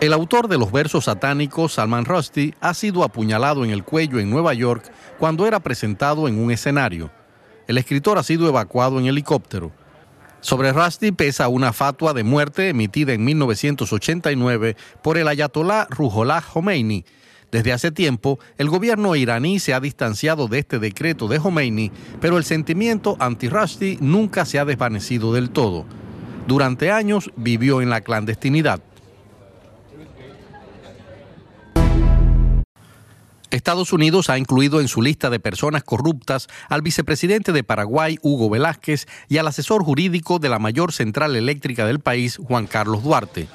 [0.00, 4.30] El autor de los versos satánicos, Salman Rushdie, ha sido apuñalado en el cuello en
[4.30, 7.10] Nueva York cuando era presentado en un escenario.
[7.66, 9.72] El escritor ha sido evacuado en helicóptero.
[10.40, 17.04] Sobre Rushdie pesa una fatua de muerte emitida en 1989 por el ayatolá Ruhollah Khomeini.
[17.50, 21.90] Desde hace tiempo, el gobierno iraní se ha distanciado de este decreto de Khomeini,
[22.20, 25.86] pero el sentimiento anti-Rushdie nunca se ha desvanecido del todo.
[26.46, 28.80] Durante años vivió en la clandestinidad.
[33.50, 38.50] Estados Unidos ha incluido en su lista de personas corruptas al vicepresidente de Paraguay, Hugo
[38.50, 43.48] Velázquez, y al asesor jurídico de la mayor central eléctrica del país, Juan Carlos Duarte.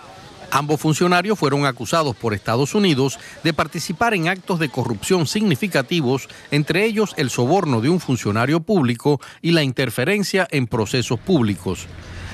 [0.51, 6.85] Ambos funcionarios fueron acusados por Estados Unidos de participar en actos de corrupción significativos, entre
[6.85, 11.87] ellos el soborno de un funcionario público y la interferencia en procesos públicos.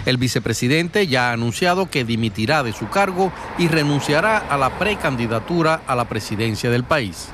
[0.06, 5.82] El vicepresidente ya ha anunciado que dimitirá de su cargo y renunciará a la precandidatura
[5.88, 7.30] a la presidencia del país.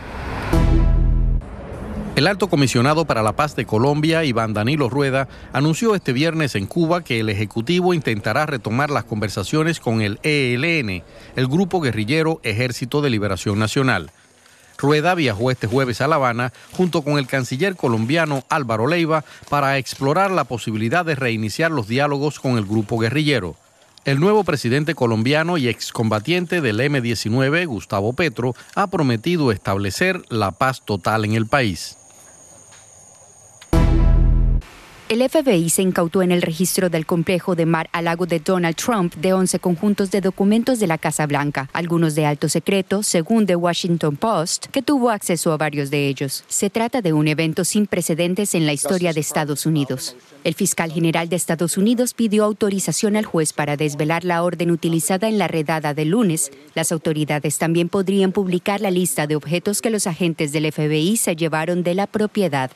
[2.16, 6.66] El alto comisionado para la paz de Colombia, Iván Danilo Rueda, anunció este viernes en
[6.66, 11.04] Cuba que el Ejecutivo intentará retomar las conversaciones con el ELN,
[11.36, 14.12] el grupo guerrillero Ejército de Liberación Nacional.
[14.78, 19.78] Rueda viajó este jueves a La Habana junto con el canciller colombiano Álvaro Leiva para
[19.78, 23.56] explorar la posibilidad de reiniciar los diálogos con el grupo guerrillero.
[24.06, 30.84] El nuevo presidente colombiano y excombatiente del M-19, Gustavo Petro, ha prometido establecer la paz
[30.86, 31.98] total en el país.
[35.08, 38.76] El FBI se incautó en el registro del complejo de Mar a Lago de Donald
[38.76, 43.46] Trump de 11 conjuntos de documentos de la Casa Blanca, algunos de alto secreto, según
[43.46, 46.44] The Washington Post, que tuvo acceso a varios de ellos.
[46.48, 50.16] Se trata de un evento sin precedentes en la historia de Estados Unidos.
[50.44, 55.28] El fiscal general de Estados Unidos pidió autorización al juez para desvelar la orden utilizada
[55.28, 56.52] en la redada de lunes.
[56.74, 61.36] Las autoridades también podrían publicar la lista de objetos que los agentes del FBI se
[61.36, 62.72] llevaron de la propiedad.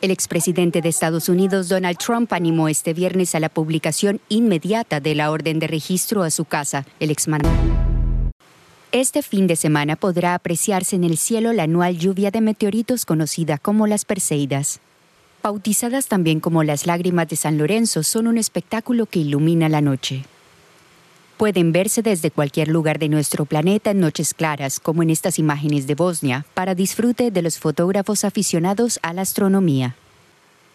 [0.00, 5.16] El expresidente de Estados Unidos, Donald Trump, animó este viernes a la publicación inmediata de
[5.16, 6.86] la orden de registro a su casa.
[7.00, 7.12] El
[8.92, 13.58] Este fin de semana podrá apreciarse en el cielo la anual lluvia de meteoritos conocida
[13.58, 14.78] como las Perseidas.
[15.42, 20.24] Bautizadas también como las lágrimas de San Lorenzo, son un espectáculo que ilumina la noche
[21.38, 25.86] pueden verse desde cualquier lugar de nuestro planeta en noches claras, como en estas imágenes
[25.86, 29.94] de Bosnia, para disfrute de los fotógrafos aficionados a la astronomía.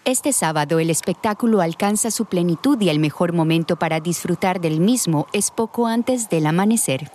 [0.06, 5.28] Este sábado el espectáculo alcanza su plenitud y el mejor momento para disfrutar del mismo
[5.34, 7.12] es poco antes del amanecer.